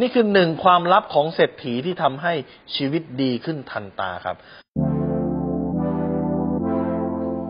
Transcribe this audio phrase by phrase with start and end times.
[0.00, 2.32] นี่คือหนึ่งความลับของเศรษฐีที่ทำให้
[2.76, 4.36] ชีวิตดีขึ้นทันตาครับ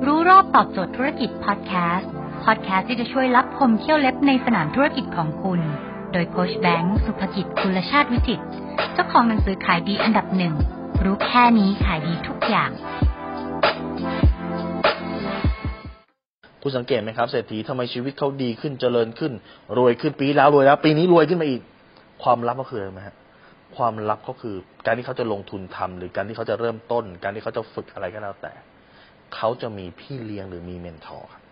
[0.07, 2.11] รู้รอบตอบโจทย์ธุรกิจพอดแคสต์
[2.45, 5.61] พอดแคสต์ที่จะช่วยรับพมเที่ยวเล็บในสนามธุรกิจของคุณ
[6.13, 8.45] โดยโคชแบงค์สุภกิจคุลชาติวิจิตร
[8.95, 10.55] เจ้าของหนังสือขายดีอันดับหนึ่ง
[11.05, 12.71] รู้แค่นี้ขายดีทุกอย่าง
[16.63, 19.33] คุณสังเกตไหมครับเศรษฐีทำไมชีวิตเขาดีขึ้นเจริญขึ้น
[19.79, 21.63] รวยขึ้นปีแล้วรวยแล้ว ปีนี้รวยขึ้นมาอีก
[22.23, 23.17] ความลับก็คืออะไรไหมฮะ
[23.77, 24.55] ความลับก็คือ
[24.87, 28.53] การที่เขาจะลงทุนทำหรือการที่เขาจะเริ่มต้น การที่เขาจะฝึกอะไรก็แล้วแต่
[29.35, 31.43] เขาจะมีพี่เลี้ยงหรือมี mentor ครับ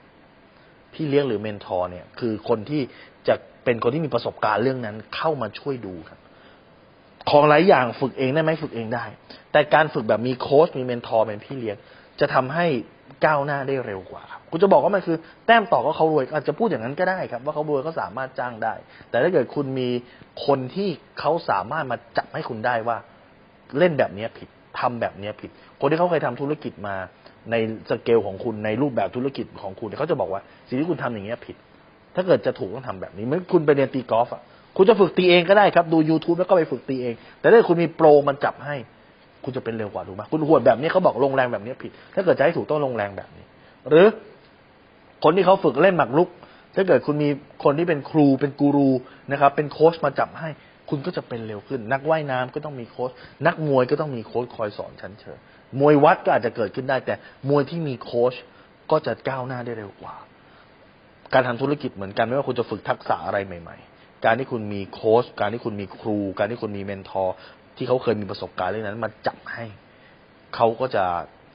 [0.95, 2.83] พี่เลี้ยงหรือ mentor เนี่ย คือคนที่
[3.29, 3.35] จะ
[3.65, 6.21] เป็นคนที่มีประสบการณ์เรื่องนั้นเข้ามาช่วยดูครับ
[7.31, 9.05] ของหลายอย่างฝึกเองได้ไหมฝึกเองได้
[9.53, 11.77] แต่การฝึกแบบมีโค้ชมี mentor เป็นพี่เลี้ยง
[12.21, 12.67] จะทำให้
[13.25, 18.75] ก้าวหน้าได้เร็วกว่าครับคุณจะบอกว่ามันคือแต้มต่อก็เขารวยอาจจะพูดอย่างนั้นก็ได้ครับ ว่าเขารวยก็สามารถจ้างได้
[19.11, 19.89] แต่ถ้าเกิดคุณมี
[20.47, 20.89] คนที่
[21.21, 22.97] เขาสามารถมาจับให้คุณได้ว่า
[23.79, 24.49] เล่นแบบนี้ผิด
[24.79, 26.97] ทำแบบนี้ผิด คนที่เขาเคยทำธุรกิจมา
[27.51, 27.55] ใน
[27.91, 31.57] สเกลของคุณในรูปแบบธุรกิจของคุณเขาจะบอกว่าสิ่งที่คุณทำอย่างเงี้ผิด
[32.15, 34.43] ถ้าเกิดจะถูกต้องทำแบบนี้เหมือนคุณไปเรียนตีกอล์ฟอะ
[34.77, 38.77] คุณจะฝึกตีเองก็ได้ครับ ดู YouTube แล้วก็ไปฝึกตีเอง แต่ถ้าคุณมีโปรมันจับให้
[39.45, 43.45] คุณจะเป็นเร็วกว่าถูกไหมคุณหวดแบบนี้เขาบอกลงแรงแบบนี้ผิด ถ้าเกิดจะให้ถูกต้องลงแรงแบบนี้
[43.89, 44.07] หรือ
[45.25, 46.29] คนที่เขาฝึกเล่นหมากรุก
[46.75, 47.29] ถ้าเกิดคุณมี
[47.65, 48.91] คนที่เป็นครูเป็นกูรู
[49.33, 50.49] นะครับ เป็นโค้ชมาจับให้
[50.89, 53.11] คุณก็จะเป็นเร็วขึ้น นักว่ายน้ำก็ต้องมีโค้ช
[53.47, 55.39] นักมวยก็ต้องมีโค้ชคอยสอนชั้นเชิญ
[55.81, 57.15] มวยวัดก็อาจจะเกิดขึ้นได้ แต่
[57.49, 58.35] มวยที่มีโค้ช
[58.91, 60.15] ก็จะก้าวหน้าได้เร็วกว่า
[61.35, 67.35] การทำธุรกิจเหมือนกันไม่ว่าคุณจะฝึกทักษะอะไรใหม่ ๆ การที่คุณมีโค้ชการที่คุณมีครู การที่คุณมีเมนทอร์
[67.81, 69.65] ที่เขาเคยมีประสบการณ์เรื่องนั้นมาจับให้
[70.55, 71.05] เขาก็จะ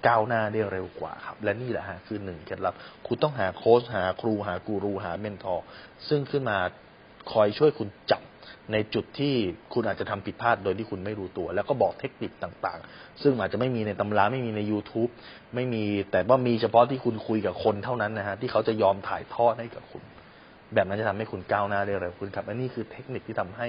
[0.07, 2.73] ก้าวหน้าได้เร็วกว่าครับ และนี่แหละฮะคือหนึ่งเคล็ดลับ
[3.07, 5.65] คุณต้องหาโค้ชหาครูหากูรูหาเมนทอร์
[6.07, 6.57] ซึ่งขึ้นมา
[7.31, 8.21] คอยช่วยคุณจับ
[8.71, 9.33] ในจุดที่
[9.73, 15.11] คุณอาจจะทำผิดพลาดโดยที่คุณไม่รู้ตัว แล้วก็บอกเทคนิคต่างๆ ซึ่งอาจจะไม่มีในตำราไม่มีใน YouTube
[15.55, 20.03] ไม่มีแต่ว่ามีเฉพาะที่คุณคุยกับคนเท่านั้นนะฮะที่เขาจะยอมถ่ายทอดให้กับคุณ
[20.75, 23.67] แบบนั้นจะทำให้คุณก้าวหน้าได้เร็วขึ้นครับและนี่คือเทคนิคที่ทำให้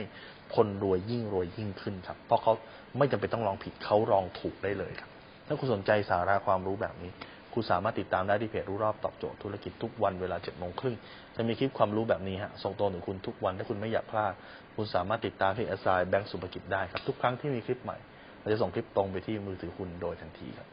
[0.57, 2.53] คนรวยยิ่งรวยยิ่งขึ้นครับ เพราะเขา
[2.99, 5.11] ไม่จำเป็นต้องลองผิดเขาลองถูกได้เลยครับ
[5.47, 7.11] ถ้าคุณสนใจสาระความรู้แบบนี้
[7.53, 10.97] คุณสามารถติดตามได้ที่เพจรู้รอบตอบโจทย์ธุรกิจทุกวันเวลาเจ็ดโมงครึ่ง
[11.37, 14.33] จะมีคลิปความรู้แบบนี้ฮะส่งตรงถึงคุณทุกวันถ้าคุณไม่อยากพลาด
[14.77, 17.97] คุณสามารถติดตามที่ s อ i แบงก์สุภกิจได้ครับทุกครั้งที่มีคลิปใหม่
[18.41, 20.69] เราจะส่งคลิปตรงไปที่มือถือคุณโดยทันทีครับ